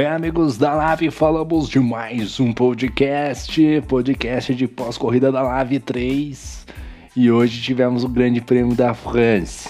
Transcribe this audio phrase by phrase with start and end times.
[0.00, 6.66] Bem, amigos da Live, falamos de mais um podcast, podcast de pós-corrida da Live 3.
[7.14, 9.68] E hoje tivemos o Grande Prêmio da France.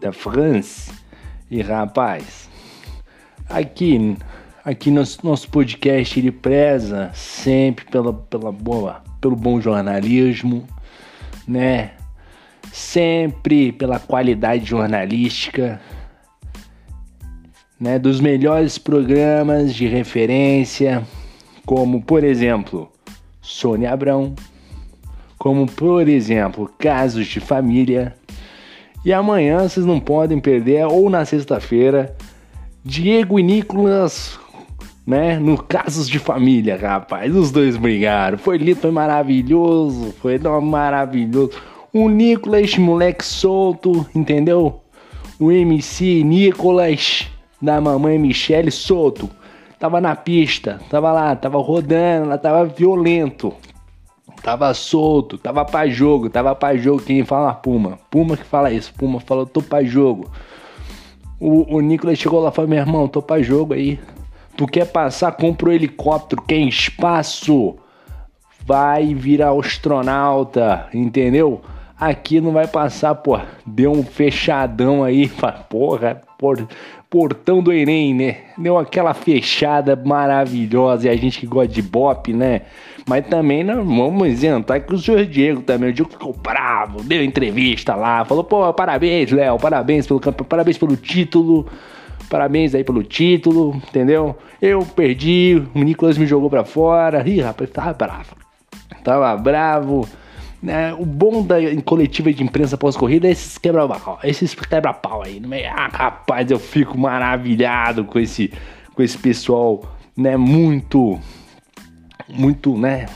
[0.00, 0.92] Da France.
[1.50, 2.48] E rapaz,
[3.50, 4.16] aqui,
[4.64, 10.68] aqui nosso, nosso podcast ele preza sempre pela, pela boa, pelo bom jornalismo,
[11.48, 11.94] né?
[12.72, 15.80] Sempre pela qualidade jornalística
[17.80, 21.02] né, dos melhores programas de referência,
[21.64, 22.90] como por exemplo
[23.40, 24.34] Sônia Abrão,
[25.38, 28.14] como por exemplo Casos de Família.
[29.04, 32.16] E amanhã vocês não podem perder, ou na sexta-feira,
[32.84, 34.38] Diego e Nicolas,
[35.06, 37.34] né, no Casos de Família, rapaz.
[37.34, 38.36] Os dois brigaram.
[38.36, 41.52] Foi lindo, foi maravilhoso, foi maravilhoso.
[41.92, 44.82] O Nicolas, moleque solto, entendeu?
[45.38, 47.28] O MC Nicolas
[47.60, 49.28] da mamãe Michele solto.
[49.78, 53.54] Tava na pista, tava lá, tava rodando, ela tava violento.
[54.42, 57.02] Tava solto, tava pra jogo, tava pra jogo.
[57.02, 57.98] Quem fala Puma?
[58.10, 58.92] Puma que fala isso.
[58.94, 60.30] Puma falou, tô pra jogo.
[61.40, 63.98] O, o Nicolas chegou lá e falou: meu irmão, tô pra jogo aí.
[64.56, 65.32] Tu quer passar?
[65.32, 67.76] Compra o um helicóptero, quer espaço.
[68.66, 71.60] Vai virar astronauta, entendeu?
[72.00, 73.38] Aqui não vai passar, pô.
[73.66, 75.28] Deu um fechadão aí,
[75.68, 76.68] porra, por,
[77.10, 78.36] portão do Enem, né?
[78.56, 82.62] Deu aquela fechada maravilhosa e a gente que gosta de bop, né?
[83.08, 87.24] Mas também não vamos isentar que o senhor Diego também, o Diego ficou bravo, deu
[87.24, 91.66] entrevista lá, falou, pô, parabéns, Léo, parabéns pelo campeão, parabéns pelo título,
[92.28, 94.36] parabéns aí pelo título, entendeu?
[94.60, 98.36] Eu perdi, o Nicolas me jogou pra fora, ih, rapaz, tava bravo,
[99.02, 100.06] tava bravo.
[100.62, 100.92] Né?
[100.94, 105.38] O bom da coletiva de imprensa pós-corrida é esses quebra-pau, esses quebra-pau aí.
[105.38, 105.66] Né?
[105.66, 108.52] Ah, rapaz, eu fico maravilhado com esse,
[108.94, 110.36] com esse pessoal, né?
[110.36, 111.18] Muito,
[112.28, 113.06] muito, né?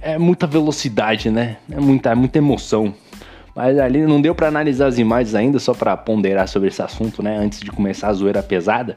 [0.00, 1.58] É muita velocidade, né?
[1.70, 2.94] É muita, muita emoção.
[3.54, 7.22] Mas ali não deu para analisar as imagens ainda, só para ponderar sobre esse assunto,
[7.22, 7.36] né?
[7.36, 8.96] Antes de começar a zoeira pesada.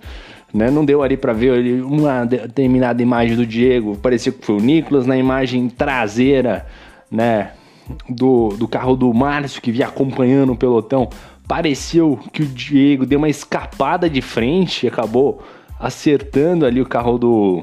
[0.54, 0.72] Né?
[0.72, 5.06] Não deu ali para ver uma determinada imagem do Diego, parecia que foi o Nicolas
[5.06, 6.66] na imagem traseira,
[7.12, 7.52] né?
[8.10, 11.10] Do, do carro do Márcio que vinha acompanhando o pelotão,
[11.48, 15.42] pareceu que o Diego deu uma escapada de frente e acabou
[15.80, 17.62] acertando ali o carro do,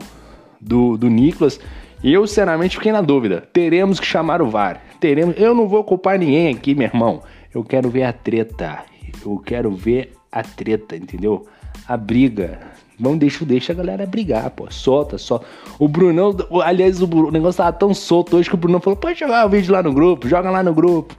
[0.60, 1.58] do, do Nicolas.
[2.02, 3.48] Eu, sinceramente, fiquei na dúvida.
[3.52, 4.82] Teremos que chamar o VAR.
[4.98, 5.36] Teremos.
[5.38, 7.22] Eu não vou culpar ninguém aqui, meu irmão.
[7.54, 8.84] Eu quero ver a treta.
[9.24, 11.46] Eu quero ver a treta, entendeu?
[11.86, 12.58] A briga.
[13.02, 14.70] Vamos, deixa, deixa a galera brigar, pô.
[14.70, 15.44] Solta, solta.
[15.76, 19.18] O Brunão, aliás, o, o negócio tava tão solto hoje que o Brunão falou: pode
[19.18, 21.12] jogar o vídeo lá no grupo, joga lá no grupo.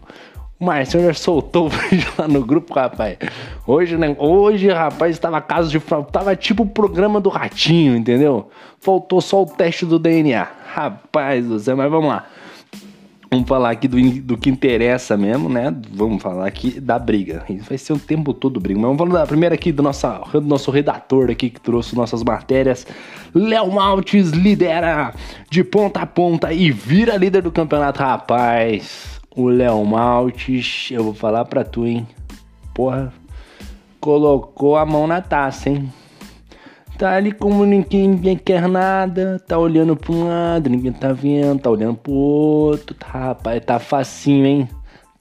[0.58, 3.18] O Marcelo já soltou o vídeo lá no grupo, rapaz.
[3.68, 5.78] Hoje, né, hoje rapaz, estava caso de.
[6.10, 8.50] Tava tipo o programa do Ratinho, entendeu?
[8.80, 10.48] Faltou só o teste do DNA.
[10.74, 12.26] Rapaz do céu, mas vamos lá.
[13.34, 15.76] Vamos falar aqui do, do que interessa mesmo, né?
[15.92, 17.44] Vamos falar aqui da briga.
[17.68, 18.80] Vai ser o tempo todo briga.
[18.80, 22.22] Mas vamos falar da primeira aqui do, nossa, do nosso redator aqui que trouxe nossas
[22.22, 22.86] matérias.
[23.34, 25.16] Léo Maltes lidera
[25.50, 28.04] de ponta a ponta e vira líder do campeonato.
[28.04, 32.08] Rapaz, o Léo Maltes, eu vou falar pra tu, hein?
[32.72, 33.12] Porra,
[34.00, 35.92] colocou a mão na taça, hein?
[36.98, 41.60] Tá ali como ninguém, ninguém quer nada, tá olhando pra um lado, ninguém tá vendo,
[41.60, 42.96] tá olhando pro outro.
[42.96, 44.70] Tá, rapaz, tá facinho, hein?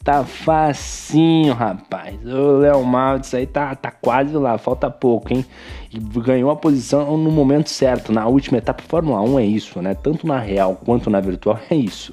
[0.05, 2.15] Tá facinho, rapaz.
[2.27, 5.44] O Léo Maldi, isso aí tá, tá quase lá, falta pouco, hein?
[5.91, 8.82] E ganhou a posição no momento certo, na última etapa.
[8.82, 9.94] Fórmula 1 é isso, né?
[9.94, 12.12] Tanto na real quanto na virtual é isso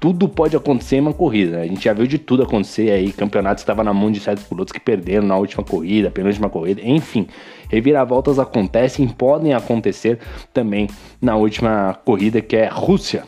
[0.00, 1.60] tudo pode acontecer em uma corrida.
[1.60, 3.12] A gente já viu de tudo acontecer aí.
[3.12, 7.26] Campeonatos estava na mão de certos pilotos que perderam na última corrida, penúltima corrida, enfim.
[7.68, 10.18] Reviravoltas acontecem, podem acontecer
[10.54, 10.88] também
[11.20, 13.24] na última corrida que é Rússia.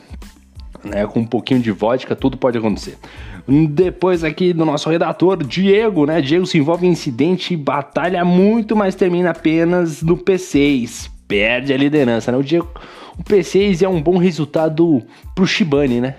[0.83, 2.99] Né, com um pouquinho de vodka, tudo pode acontecer.
[3.47, 6.21] Depois aqui do nosso redator, Diego, né?
[6.21, 11.09] Diego se envolve em incidente e batalha muito, mas termina apenas no P6.
[11.29, 12.39] Perde a liderança, né?
[12.39, 12.69] O Diego,
[13.17, 15.01] o P6 é um bom resultado
[15.37, 16.17] pro Shibane, né?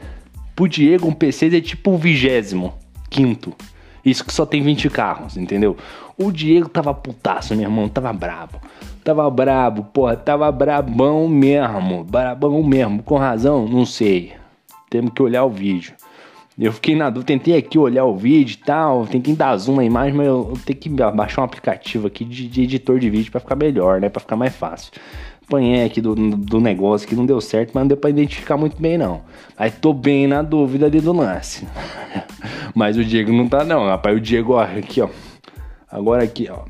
[0.56, 2.74] Pro Diego, um P6 é tipo o vigésimo
[3.10, 3.54] quinto.
[4.06, 5.78] Isso que só tem 20 carros, entendeu?
[6.18, 8.60] O Diego tava putaço, meu irmão, tava brabo.
[9.04, 12.04] Tava brabo, porra, tava brabão mesmo.
[12.04, 13.02] Brabão mesmo.
[13.02, 13.68] Com razão?
[13.68, 14.34] Não sei.
[14.90, 15.94] Temos que olhar o vídeo.
[16.60, 19.84] Eu fiquei na dúvida, tentei aqui olhar o vídeo e tal, tentei dar zoom na
[19.84, 23.32] imagem, mas eu, eu tenho que baixar um aplicativo aqui de, de editor de vídeo
[23.32, 24.08] para ficar melhor, né?
[24.08, 24.92] Para ficar mais fácil
[25.48, 28.81] apanhei aqui do, do negócio que não deu certo, mas não deu pra identificar muito
[28.81, 29.22] bem, não.
[29.57, 31.68] Aí tô bem na dúvida ali do lance.
[32.74, 34.18] mas o Diego não tá, não, rapaz.
[34.18, 35.10] O Diego, ó, aqui, ó.
[35.90, 36.63] Agora aqui, ó.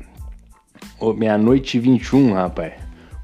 [1.14, 2.74] Meia-noite e 21, rapaz.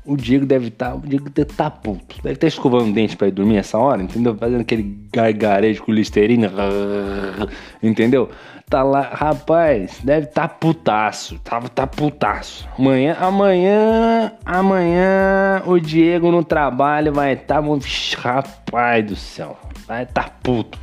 [0.04, 0.90] o Diego deve estar.
[0.90, 2.16] Tá, o Diego deve estar tá puto.
[2.16, 4.34] Deve estar tá escovando o dente pra ir dormir essa hora, entendeu?
[4.34, 6.52] Fazendo aquele gargarejo com listerina.
[7.82, 8.28] Entendeu?
[8.70, 11.40] Tá lá, rapaz, deve tá putaço.
[11.42, 12.68] Tava tá, tá putaço.
[12.78, 17.34] Amanhã, amanhã, amanhã o Diego no trabalho vai.
[17.34, 17.60] Tá,
[18.16, 19.58] rapaz do céu.
[19.88, 20.78] Vai tá puto.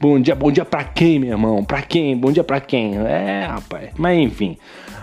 [0.00, 1.62] Bom dia, bom dia pra quem, meu irmão?
[1.62, 2.16] Pra quem?
[2.16, 2.96] Bom dia pra quem?
[2.96, 3.90] É, rapaz.
[3.96, 4.58] Mas enfim.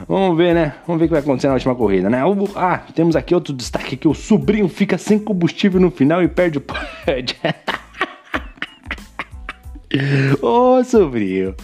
[0.05, 0.73] Vamos ver, né?
[0.85, 2.19] Vamos ver o que vai acontecer na última corrida, né?
[2.57, 6.57] Ah, temos aqui outro destaque que o sobrinho fica sem combustível no final e perde
[6.57, 7.37] o pódio.
[10.41, 11.55] Ô oh, sobrinho,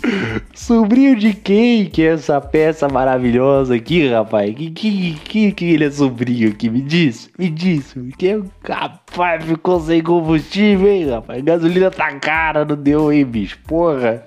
[0.55, 4.55] sobrinho de quem que é essa peça maravilhosa aqui, rapaz?
[4.55, 6.69] Que, que, que, que ele é sobrinho aqui?
[6.69, 7.93] Me diz, me diz.
[8.17, 11.43] Que rapaz ficou sem combustível, hein, rapaz?
[11.43, 13.59] Gasolina tá cara, não deu, hein, bicho?
[13.67, 14.23] Porra.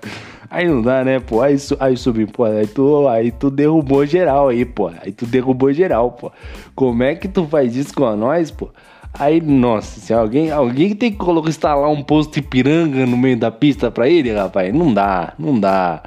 [0.51, 1.41] Aí não dá, né, pô?
[1.41, 4.93] Aí, aí sobrinho, pô, aí tu, aí tu derrubou geral aí, pô.
[5.03, 6.31] Aí tu derrubou geral, pô.
[6.75, 8.71] Como é que tu faz isso com nós, pô?
[9.19, 13.51] Aí, nossa, se alguém, alguém tem que colocar, instalar um posto Ipiranga no meio da
[13.51, 16.03] pista pra ele, rapaz, não dá, não dá.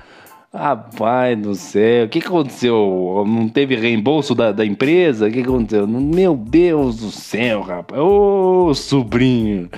[0.53, 3.23] Rapaz do céu, o que, aconteceu?
[3.27, 5.27] Não teve reembolso da, da empresa?
[5.27, 5.88] O que, aconteceu?
[5.88, 8.01] Meu Deus do céu, rapaz.
[8.01, 9.69] Ô, sobrinho.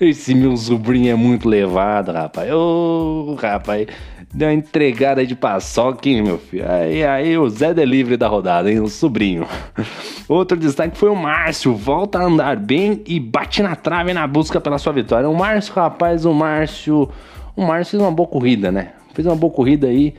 [0.00, 2.52] Esse meu sobrinho é muito levado, rapaz.
[2.52, 3.86] Ô, rapaz.
[4.32, 6.70] Deu uma entregada de paçoca, hein, meu filho?
[6.70, 8.80] Aí, aí o Zé Delivery da rodada, hein?
[8.80, 9.46] O sobrinho.
[10.28, 11.74] Outro destaque foi o Márcio.
[11.74, 15.28] Volta a andar bem e bate na trave na busca pela sua vitória.
[15.28, 17.08] O Márcio, rapaz, o Márcio.
[17.56, 18.92] O Márcio fez uma boa corrida, né?
[19.14, 20.14] Fez uma boa corrida aí.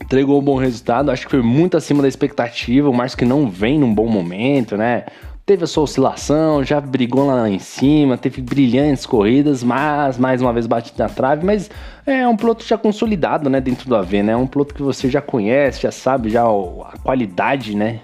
[0.00, 1.10] Entregou um bom resultado.
[1.10, 2.88] Acho que foi muito acima da expectativa.
[2.88, 5.06] O Márcio que não vem num bom momento, né?
[5.44, 10.52] Teve a sua oscilação, já brigou lá em cima, teve brilhantes corridas, mas mais uma
[10.52, 11.68] vez bate na trave, mas
[12.06, 14.32] é um piloto já consolidado, né, dentro do AV, né?
[14.32, 18.00] É um piloto que você já conhece, já sabe já a qualidade, né,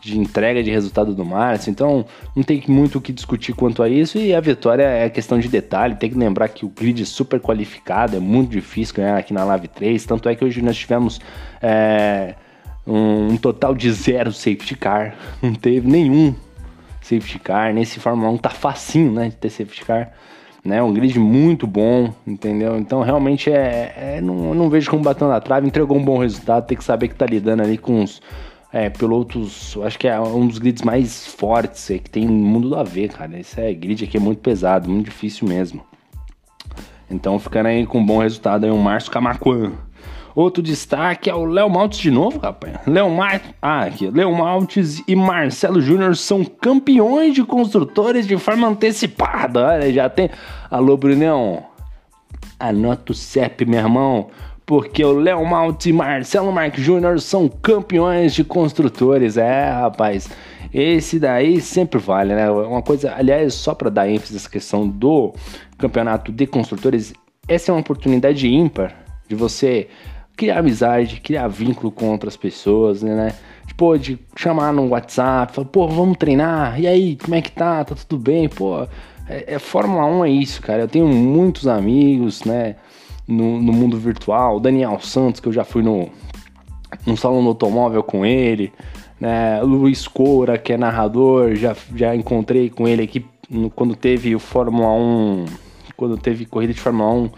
[0.00, 3.88] de entrega de resultado do Márcio, então não tem muito o que discutir quanto a
[3.88, 7.06] isso, e a vitória é questão de detalhe, tem que lembrar que o grid é
[7.06, 10.76] super qualificado, é muito difícil ganhar aqui na Live 3, tanto é que hoje nós
[10.76, 11.20] tivemos
[11.60, 12.34] é,
[12.86, 16.34] um, um total de zero safety car, não teve nenhum
[17.06, 17.72] safety car.
[17.72, 20.12] Nesse Fórmula 1 tá facinho, né, de ter safety car.
[20.64, 22.76] Né, um grid muito bom, entendeu?
[22.76, 26.66] Então realmente é, é não, não vejo como batendo na trave, entregou um bom resultado,
[26.66, 28.20] tem que saber que tá lidando ali com os
[28.72, 32.68] é, pilotos, acho que é um dos grids mais fortes é, que tem no mundo
[32.68, 33.38] do AV, cara.
[33.38, 35.84] Esse é grid aqui é muito pesado, muito difícil mesmo.
[37.08, 39.72] Então ficando aí com um bom resultado aí o Márcio Camacuan.
[40.36, 42.78] Outro destaque é o Léo Maltes de novo, rapaz.
[42.86, 48.68] Léo Maltes, ah, aqui, Léo Maltes e Marcelo Júnior são campeões de construtores de forma
[48.68, 49.66] antecipada.
[49.66, 50.28] Olha, já tem.
[50.70, 51.64] Alô, Brunão.
[52.60, 54.28] Anota o CEP, meu irmão.
[54.66, 59.38] Porque o Léo Maltes e Marcelo Marques Júnior são campeões de construtores.
[59.38, 60.28] É, rapaz.
[60.70, 62.50] Esse daí sempre vale, né?
[62.50, 65.32] Uma coisa, aliás, só para dar ênfase nessa questão do
[65.78, 67.14] campeonato de construtores,
[67.48, 68.94] essa é uma oportunidade ímpar
[69.26, 69.88] de você
[70.36, 73.32] criar amizade, criar vínculo com outras pessoas, né?
[73.66, 77.84] Tipo, de chamar no WhatsApp, falar, pô, vamos treinar, e aí, como é que tá?
[77.84, 78.48] Tá tudo bem?
[78.48, 78.82] Pô,
[79.28, 80.82] é, é Fórmula 1 é isso, cara.
[80.82, 82.76] Eu tenho muitos amigos, né,
[83.26, 84.56] no, no mundo virtual.
[84.56, 86.08] O Daniel Santos, que eu já fui no,
[87.06, 88.72] no salão do automóvel com ele,
[89.20, 89.60] né?
[89.62, 94.38] Luiz Coura, que é narrador, já, já encontrei com ele aqui no, quando teve o
[94.38, 95.46] Fórmula 1,
[95.96, 97.30] quando teve corrida de Fórmula 1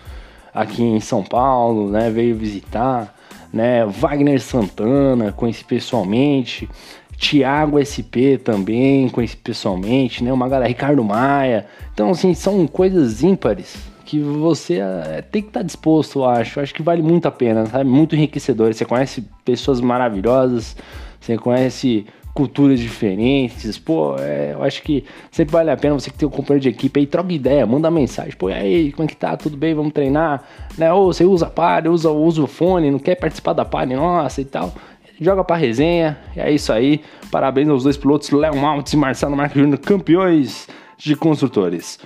[0.61, 2.11] aqui em São Paulo, né?
[2.11, 3.15] Veio visitar,
[3.53, 3.85] né?
[3.87, 6.69] Wagner Santana, conheci pessoalmente.
[7.17, 10.33] Tiago SP também, conheci pessoalmente, né?
[10.33, 11.67] Uma galera, Ricardo Maia.
[11.93, 16.59] Então, assim, são coisas ímpares que você é, tem que estar tá disposto, eu acho.
[16.59, 17.89] Eu acho que vale muito a pena, sabe?
[17.89, 18.73] Muito enriquecedor.
[18.73, 20.77] Você conhece pessoas maravilhosas,
[21.21, 22.07] você conhece
[22.39, 23.77] culturas diferentes.
[23.79, 26.69] Pô, é, eu acho que sempre vale a pena você que tem um companheiro de
[26.69, 28.33] equipe aí, troca ideia, manda mensagem.
[28.39, 29.37] Pô, e aí, como é que tá?
[29.37, 29.75] Tudo bem?
[29.75, 30.45] Vamos treinar?
[30.79, 30.93] Né?
[30.93, 34.41] Ou você usa a palha, usa, usa o fone, não quer participar da palha nossa
[34.41, 34.73] e tal.
[35.21, 37.01] Joga pra resenha, é isso aí.
[37.29, 41.99] Parabéns aos dois pilotos, Léo Maltz e Marcelo Marques Júnior, campeões de construtores.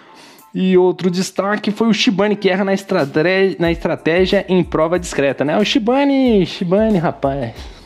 [0.54, 5.44] E outro destaque foi o Shibane que erra na, estratégia, na estratégia em prova discreta,
[5.44, 5.58] né?
[5.58, 7.81] O Shibane, Shibane, rapaz.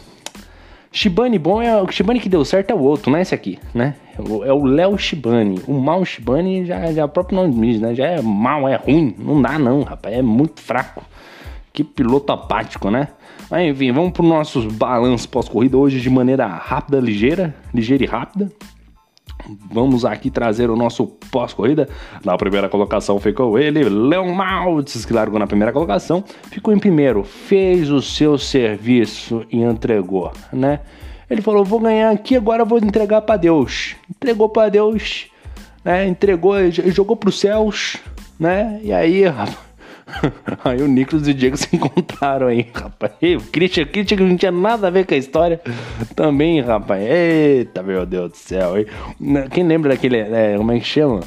[0.96, 3.58] Shibane bom é o Shibane que deu certo é o outro, não é esse aqui,
[3.74, 3.96] né?
[4.46, 5.60] É o Léo Shibane.
[5.68, 7.94] O mal Shibane já, já é o próprio nome diz, né?
[7.94, 9.14] Já é mal, é ruim.
[9.18, 10.16] Não dá não, rapaz.
[10.16, 11.04] É muito fraco.
[11.70, 13.08] Que piloto apático, né?
[13.50, 18.50] Mas enfim, vamos pro nossos balanços pós-corrida hoje de maneira rápida, ligeira, ligeira e rápida.
[19.70, 21.88] Vamos aqui trazer o nosso pós-corrida.
[22.24, 26.24] Na primeira colocação ficou ele, Leon Maltz, que largou na primeira colocação.
[26.50, 30.80] Ficou em primeiro, fez o seu serviço e entregou, né?
[31.28, 33.96] Ele falou: vou ganhar aqui, agora vou entregar para Deus.
[34.10, 35.26] Entregou para Deus,
[35.84, 36.06] né?
[36.06, 37.96] Entregou, jogou para os céus,
[38.38, 38.80] né?
[38.82, 39.65] E aí, rapaz.
[40.64, 43.12] Aí o Nicolas e o Diego se encontraram aí, rapaz.
[43.20, 45.60] E o Christian, o Christian que não tinha nada a ver com a história
[46.14, 47.02] também, rapaz.
[47.02, 48.74] Eita, meu Deus do céu.
[49.50, 51.20] Quem lembra daquele, é, como é que chama?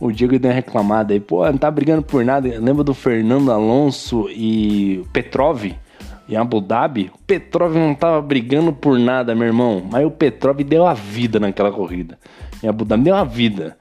[0.00, 2.48] O Diego deu uma reclamada aí, pô, não tá brigando por nada.
[2.58, 5.72] Lembra do Fernando Alonso e Petrov?
[6.28, 9.82] em Abu Dhabi, o Petrov não tava brigando por nada, meu irmão.
[9.90, 12.18] Mas o Petrov deu a vida naquela corrida.
[12.62, 13.76] Em Abu Dhabi deu a vida.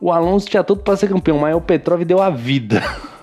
[0.00, 2.82] O Alonso tinha tudo para ser campeão, mas o Petrov deu a vida.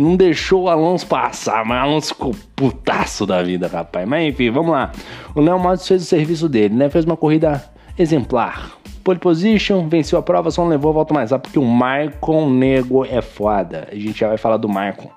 [0.00, 4.08] Não deixou o Alonso passar, mas o Alonso ficou putaço da vida, rapaz.
[4.08, 4.90] Mas enfim, vamos lá.
[5.34, 6.88] O Léo Matos fez o serviço dele, né?
[6.88, 7.62] Fez uma corrida
[7.98, 8.72] exemplar.
[9.04, 12.48] Pole position, venceu a prova, só não levou a volta mais rápido porque o Marcon
[12.48, 13.88] Nego é foda.
[13.90, 15.10] A gente já vai falar do Marcon.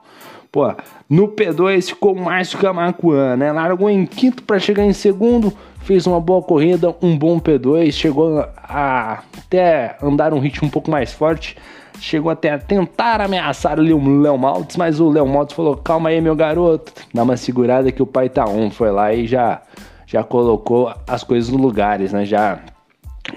[0.54, 0.72] Pô,
[1.10, 3.52] no P2 ficou o Márcio Camacuã, né?
[3.52, 8.38] Largou em quinto para chegar em segundo, fez uma boa corrida, um bom P2, chegou
[8.56, 11.58] a até andar um ritmo um pouco mais forte,
[12.00, 16.10] chegou até a tentar ameaçar ali o Léo Maltz, mas o Léo Maltz falou: "Calma
[16.10, 18.70] aí, meu garoto, dá uma segurada que o pai tá on".
[18.70, 19.60] Foi lá e já
[20.06, 22.26] já colocou as coisas no lugares, né?
[22.26, 22.60] Já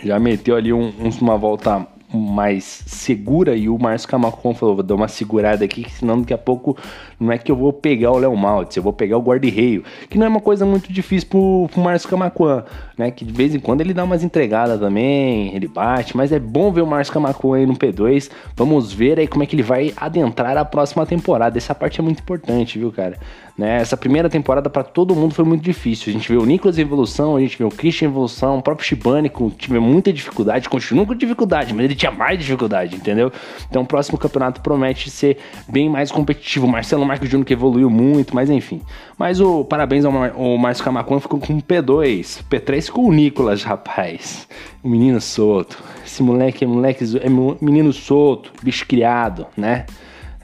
[0.05, 0.93] já meteu ali um,
[1.23, 6.21] uma volta mais segura e o Márcio Camacon falou, vou dar uma segurada aqui, senão
[6.21, 6.77] daqui a pouco
[7.19, 10.19] não é que eu vou pegar o Léo Maltz, eu vou pegar o guarda-reio, que
[10.19, 12.65] não é uma coisa muito difícil pro, pro Márcio Camacuan,
[12.97, 16.39] né, que de vez em quando ele dá umas entregadas também, ele bate, mas é
[16.39, 19.63] bom ver o Márcio Camacuan aí no P2, vamos ver aí como é que ele
[19.63, 23.19] vai adentrar a próxima temporada, essa parte é muito importante, viu, cara,
[23.57, 23.77] né?
[23.77, 26.11] Essa primeira temporada para todo mundo foi muito difícil.
[26.11, 28.63] A gente vê o Nicolas em evolução, a gente vê o Christian em evolução, o
[28.63, 33.33] próprio Shibane com tive muita dificuldade, continua com dificuldade, mas ele tinha mais dificuldade, entendeu?
[33.71, 36.67] Então o próximo campeonato promete ser bem mais competitivo.
[36.67, 38.83] O Marcelo Marques Júnior que evoluiu muito, mas enfim.
[39.19, 43.13] Mas o parabéns ao, Mar ao Márcio Camacon ficou com o P2, P3 com o
[43.13, 44.47] Nicolas, rapaz.
[44.83, 45.83] O menino solto.
[46.05, 49.87] Esse moleque é moleque é menino solto, bicho criado, né?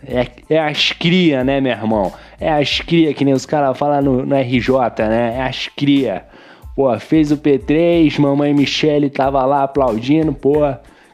[0.07, 2.13] É, é as cria, né, meu irmão?
[2.41, 4.77] É as cria, que nem os caras falam no, no, RJ,
[5.09, 5.37] né?
[5.39, 6.25] É as cria.
[6.75, 10.61] Pô, fez o P3, mamãe Michele tava lá aplaudindo, pô.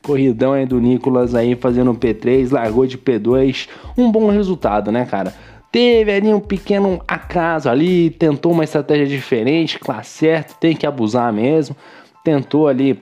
[0.03, 3.69] Corridão aí do Nicolas aí fazendo o P3, largou de P2.
[3.97, 5.35] Um bom resultado, né, cara?
[5.71, 11.31] Teve ali um pequeno acaso ali, tentou uma estratégia diferente, claro, certo, tem que abusar
[11.31, 11.77] mesmo.
[12.25, 12.99] Tentou ali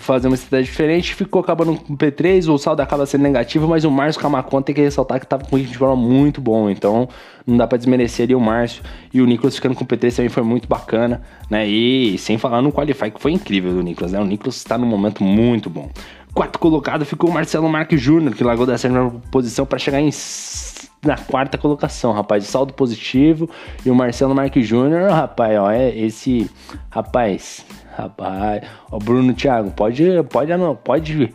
[0.00, 3.84] fazer uma estratégia diferente, ficou acabando com o P3, o saldo acaba sendo negativo, mas
[3.84, 6.70] o Márcio Camacon tem que ressaltar que estava com um ritmo de forma muito bom,
[6.70, 7.08] então
[7.46, 10.28] não dá para desmerecer ali o Márcio e o Nicolas ficando com o P3 também
[10.28, 11.68] foi muito bacana, né?
[11.68, 14.20] E sem falar no Qualify que foi incrível do Nicolas, né?
[14.20, 15.90] O Nicolas está num momento muito bom.
[16.34, 20.10] Quarto colocado ficou o Marcelo Marques Júnior, que largou da sétima posição para chegar em
[21.02, 23.48] na quarta colocação, rapaz, saldo positivo.
[23.84, 26.50] E o Marcelo Marques Júnior, rapaz, ó, é esse
[26.90, 27.64] rapaz,
[27.96, 30.52] Rapaz, o Bruno Thiago, pode, pode,
[30.84, 31.34] pode,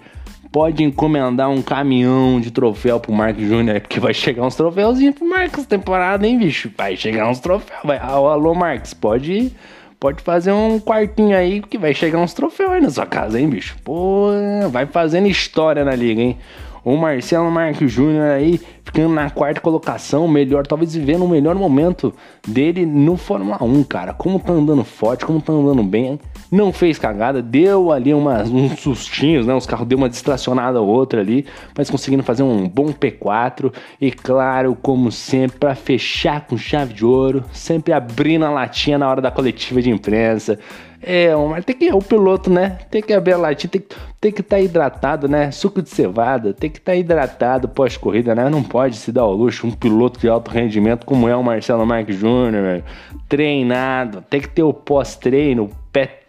[0.52, 5.28] pode encomendar um caminhão de troféu pro Marcos Júnior, porque vai chegar uns troféuzinhos pro
[5.28, 6.72] Marcos temporada, hein, bicho?
[6.76, 7.80] Vai chegar uns troféus.
[7.84, 9.52] Vai, alô, Marcos, pode,
[10.00, 13.50] pode fazer um quartinho aí, que vai chegar uns troféus aí na sua casa, hein,
[13.50, 13.76] bicho?
[13.84, 14.30] Pô,
[14.72, 16.38] vai fazendo história na liga, hein?
[16.86, 22.14] O Marcelo Marques Júnior aí ficando na quarta colocação, melhor, talvez vivendo o melhor momento
[22.48, 24.14] dele no Fórmula 1, cara.
[24.14, 26.20] Como tá andando forte, como tá andando bem.
[26.52, 29.56] Não fez cagada, deu ali umas, uns sustinhos, né?
[29.56, 33.74] Os carros deu uma distracionada ou outra ali, mas conseguindo fazer um bom P4.
[34.00, 39.10] E claro, como sempre, para fechar com chave de ouro, sempre abrindo a latinha na
[39.10, 40.60] hora da coletiva de imprensa.
[41.02, 42.78] É, mas tem que o piloto, né?
[42.90, 43.84] Tem que abrir a latinha, tem,
[44.20, 45.52] tem que estar tá hidratado, né?
[45.52, 48.50] Suco de cevada, tem que estar tá hidratado pós-corrida, né?
[48.50, 51.86] Não pode se dar ao luxo um piloto de alto rendimento como é o Marcelo
[51.86, 52.84] Marques Júnior,
[53.28, 55.70] treinado, tem que ter o pós-treino,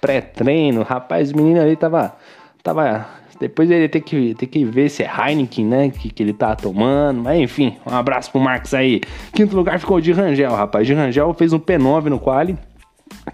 [0.01, 0.83] pré-treino.
[0.83, 2.15] Rapaz, o menino ali tava
[2.63, 3.07] tava
[3.39, 5.91] depois ele tem que, tem que ver se é Heineken, né?
[5.91, 7.23] Que, que ele tá tomando.
[7.23, 9.01] Mas enfim, um abraço pro Marcos aí.
[9.33, 10.87] Quinto lugar ficou o de Rangel, rapaz.
[10.87, 12.57] De Rangel fez um P9 no quali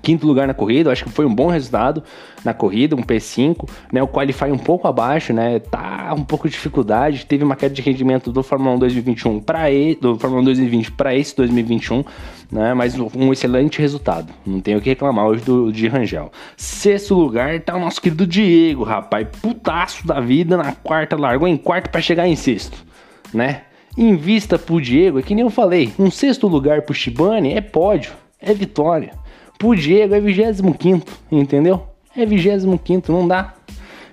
[0.03, 2.03] quinto lugar na corrida, acho que foi um bom resultado
[2.45, 4.03] na corrida, um P5, né?
[4.03, 5.61] O qualify um pouco abaixo, né?
[5.61, 9.63] Tá um pouco de dificuldade, teve uma queda de rendimento do Fórmula 1 2021 para
[10.01, 12.05] do Fórmula 1 2020 para esse 2021,
[12.51, 12.75] né?
[12.75, 14.33] Mas um excelente resultado.
[14.45, 16.33] Não tenho o que reclamar hoje do de Rangel.
[16.57, 21.57] Sexto lugar tá o nosso querido Diego, rapaz, putaço da vida na quarta, largou em
[21.57, 22.85] quarto para chegar em sexto,
[23.33, 23.63] né?
[23.97, 27.61] Em vista pro Diego, é que nem eu falei, um sexto lugar pro Shibane é
[27.61, 29.22] pódio, é vitória.
[29.63, 31.87] Pro Diego é 25, entendeu?
[32.17, 33.55] É 25, não dá.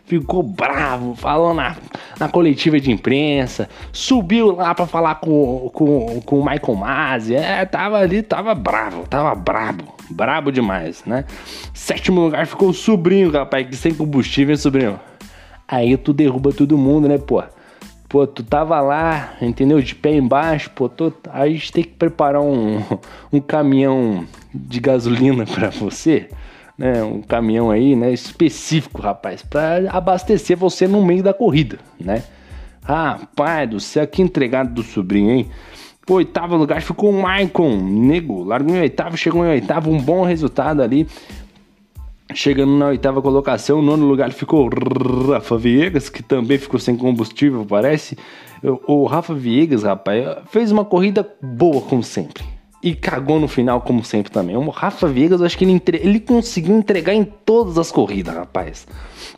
[0.05, 1.75] Ficou bravo, falou na,
[2.19, 7.65] na coletiva de imprensa, subiu lá para falar com, com, com o Michael Masi, é,
[7.65, 11.25] tava ali, tava bravo, tava brabo, brabo demais, né?
[11.73, 14.99] Sétimo lugar ficou o sobrinho, rapaz, que sem combustível, hein, sobrinho?
[15.67, 17.41] Aí tu derruba todo mundo, né, pô?
[18.09, 19.79] Pô, tu tava lá, entendeu?
[19.79, 22.81] De pé embaixo, pô, tô, a gente tem que preparar um,
[23.31, 26.27] um caminhão de gasolina para você,
[26.75, 27.03] né?
[27.03, 28.11] Um caminhão aí, né?
[28.11, 32.23] Específico, rapaz, para abastecer você no meio da corrida, né?
[33.35, 35.47] Pai do céu, que entregado do sobrinho, hein?
[36.03, 40.23] Pô, oitavo lugar ficou o Maicon, nego, largou em oitavo, chegou em oitavo, um bom
[40.23, 41.07] resultado ali.
[42.33, 44.69] Chegando na oitava colocação, nono lugar ficou
[45.31, 48.15] Rafa Viegas, que também ficou sem combustível, parece.
[48.85, 52.43] O Rafa Viegas, rapaz, fez uma corrida boa, como sempre.
[52.81, 54.55] E cagou no final, como sempre também.
[54.55, 55.97] O Rafa Viegas, eu acho que ele, entre...
[55.97, 58.87] ele conseguiu entregar em todas as corridas, rapaz.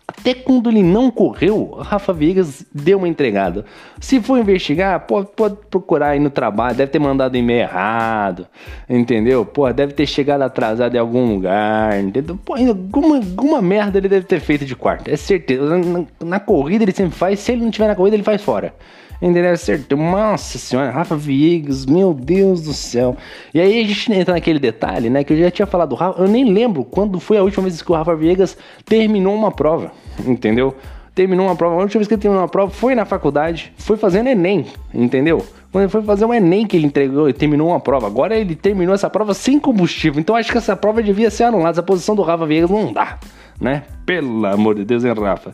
[0.07, 3.65] Até quando ele não correu, Rafa Viegas deu uma entregada.
[3.99, 8.47] Se for investigar, pode, pode procurar aí no trabalho, deve ter mandado e-mail errado,
[8.87, 9.43] entendeu?
[9.43, 12.37] Pô, deve ter chegado atrasado em algum lugar, entendeu?
[12.43, 15.77] Pô, alguma, alguma merda ele deve ter feito de quarto, é certeza.
[15.77, 18.73] Na, na corrida ele sempre faz, se ele não tiver na corrida, ele faz fora.
[19.21, 19.51] Entendeu?
[19.51, 19.97] Acertou.
[19.97, 23.15] Nossa senhora, Rafa Viegas, meu Deus do céu.
[23.53, 25.23] E aí a gente entra naquele detalhe, né?
[25.23, 26.21] Que eu já tinha falado do Rafa.
[26.21, 29.91] Eu nem lembro quando foi a última vez que o Rafa Viegas terminou uma prova.
[30.25, 30.75] Entendeu?
[31.13, 31.75] Terminou uma prova.
[31.75, 33.71] A última vez que ele terminou uma prova foi na faculdade.
[33.77, 34.65] Foi fazendo Enem.
[34.91, 35.45] Entendeu?
[35.71, 38.07] Quando ele foi fazer um Enem que ele entregou e terminou uma prova.
[38.07, 40.19] Agora ele terminou essa prova sem combustível.
[40.19, 41.71] Então acho que essa prova devia ser anulada.
[41.71, 43.19] Essa posição do Rafa Viegas não dá,
[43.59, 43.83] né?
[44.03, 45.53] Pelo amor de Deus, hein, Rafa?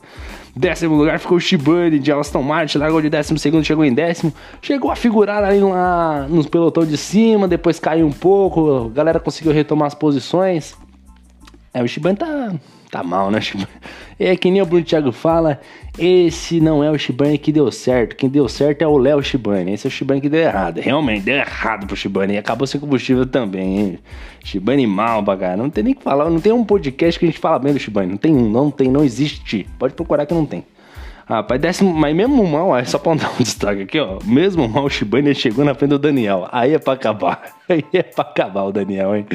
[0.58, 4.34] Décimo lugar ficou o Shibane de Aston Martin, largou de décimo segundo, chegou em décimo.
[4.60, 9.20] Chegou a figurar ali lá nos pelotão de cima, depois caiu um pouco, a galera
[9.20, 10.76] conseguiu retomar as posições.
[11.74, 12.54] É, o Shibane tá,
[12.90, 13.40] tá mal, né?
[14.20, 15.62] É que nem o Bruno Thiago fala,
[16.00, 18.16] esse não é o Shibane que deu certo.
[18.16, 19.74] Quem deu certo é o Léo Shibane.
[19.74, 20.80] Esse é o Shibane que deu errado.
[20.80, 22.34] Realmente, deu errado pro Shibane.
[22.34, 24.00] E acabou sem combustível também, hein?
[24.44, 25.56] Shibane mal, cara.
[25.56, 26.32] Não tem nem que falar.
[26.32, 28.10] Não tem um podcast que a gente fala bem do Shibane.
[28.10, 29.68] Não tem um, não tem, não existe.
[29.78, 30.63] Pode procurar que não tem.
[31.28, 34.18] Rapaz, décimo, mas mesmo mal, é só pra dar um destaque aqui, ó.
[34.24, 36.48] Mesmo mal, o Shibane chegou na frente do Daniel.
[36.54, 37.58] Aí é pra acabar.
[37.68, 39.26] Aí é pra acabar o Daniel, hein?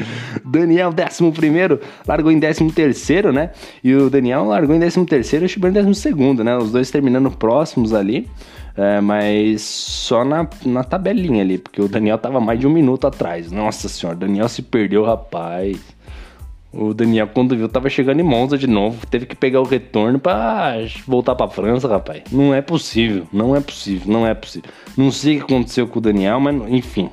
[0.43, 3.51] Daniel, décimo primeiro, largou em décimo terceiro, né?
[3.83, 6.57] E o Daniel largou em décimo terceiro e o Shibane décimo segundo, né?
[6.57, 8.27] Os dois terminando próximos ali.
[8.75, 13.05] É, mas só na, na tabelinha ali, porque o Daniel tava mais de um minuto
[13.05, 13.51] atrás.
[13.51, 15.77] Nossa senhora, Daniel se perdeu, rapaz.
[16.73, 19.05] O Daniel, quando viu, tava chegando em Monza de novo.
[19.05, 22.23] Teve que pegar o retorno para voltar pra França, rapaz.
[22.31, 24.71] Não é possível, não é possível, não é possível.
[24.97, 27.09] Não sei o que aconteceu com o Daniel, mas enfim.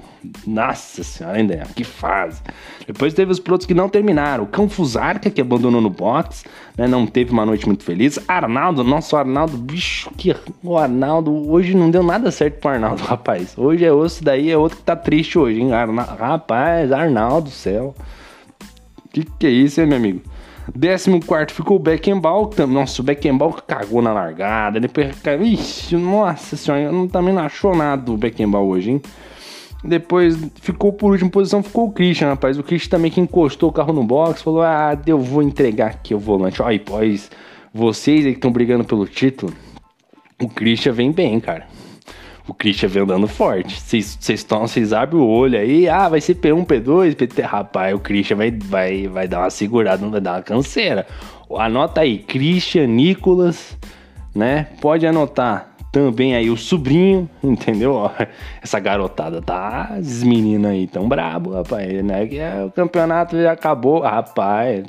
[0.46, 1.66] Nossa senhora, hein, Daniel?
[1.74, 2.42] Que fase.
[2.86, 4.44] Depois teve os pilotos que não terminaram.
[4.44, 6.44] O Cão Fusarca, que abandonou no box,
[6.76, 6.86] né?
[6.86, 8.18] Não teve uma noite muito feliz.
[8.28, 10.34] Arnaldo, nosso Arnaldo, bicho, que.
[10.62, 13.56] O Arnaldo, hoje não deu nada certo pro Arnaldo, rapaz.
[13.56, 15.72] Hoje é outro, daí é outro que tá triste hoje, hein?
[15.72, 16.02] Arna...
[16.02, 17.94] Rapaz, Arnaldo, céu.
[19.12, 20.20] Que que é isso, hein, meu amigo?
[20.72, 22.48] 14 ficou o Beckenbauer.
[22.68, 24.78] Nossa, o Beckenbauer cagou na largada.
[24.78, 25.08] Depois.
[25.42, 29.02] Ixi, nossa senhora, não, também não achou nada do Beckenbauer hoje, hein?
[29.82, 32.58] Depois ficou por última posição, ficou o Christian, rapaz.
[32.58, 36.14] O Christian também que encostou o carro no box, falou: Ah, eu vou entregar aqui
[36.14, 36.62] o volante.
[36.62, 37.30] Olha, pois
[37.72, 39.52] vocês aí que estão brigando pelo título,
[40.40, 41.66] o Christian vem bem, cara
[42.50, 43.80] o Christian vem andando forte.
[43.80, 47.42] Vocês abrem o olho aí, ah, vai ser P1, P2, PT.
[47.42, 51.06] Rapaz, o Christian vai, vai, vai dar uma segurada, não vai dar uma canseira.
[51.56, 53.76] Anota aí, Christian, Nicolas,
[54.34, 54.66] né?
[54.80, 58.10] Pode anotar também aí o sobrinho, entendeu?
[58.60, 62.28] Essa garotada tá, esses meninos aí tão brabo, rapaz, né?
[62.34, 64.84] É, o campeonato já acabou, rapaz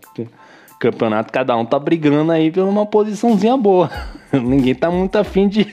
[0.82, 3.90] campeonato, cada um tá brigando aí por uma posiçãozinha boa.
[4.34, 5.68] Ninguém tá muito afim de,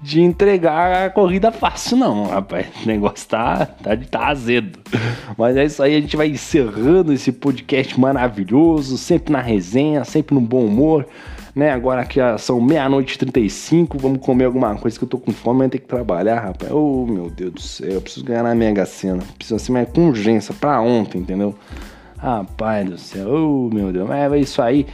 [0.00, 2.66] de entregar a corrida fácil, não, rapaz.
[2.82, 4.78] O negócio tá, tá, tá azedo.
[5.36, 10.34] Mas é isso aí, a gente vai encerrando esse podcast maravilhoso, sempre na resenha, sempre
[10.34, 11.06] no bom humor.
[11.54, 15.32] Né, agora que são meia-noite e 35, vamos comer alguma coisa que eu tô com
[15.32, 16.70] fome, mas ter que trabalhar, rapaz.
[16.70, 19.22] Oh, meu Deus do céu, eu preciso ganhar na Mega Sena.
[19.38, 21.54] Preciso assim, mas com urgência, pra ontem, entendeu?
[22.18, 24.86] Rapaz do céu, oh, meu Deus, é isso aí.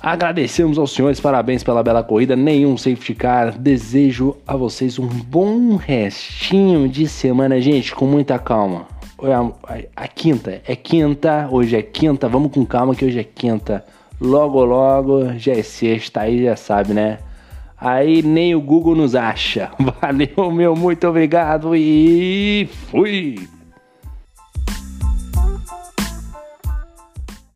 [0.00, 3.56] Agradecemos aos senhores, parabéns pela bela corrida, nenhum safety car.
[3.56, 8.86] Desejo a vocês um bom restinho de semana, gente, com muita calma.
[9.22, 13.24] A, a, a quinta, é quinta, hoje é quinta, vamos com calma que hoje é
[13.24, 13.84] quinta.
[14.20, 17.18] Logo, logo, já é sexta, aí já sabe, né?
[17.78, 19.70] Aí nem o Google nos acha.
[20.00, 23.36] Valeu, meu, muito obrigado e fui!